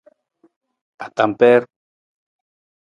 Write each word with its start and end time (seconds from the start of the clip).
Atampeer. 1.05 1.63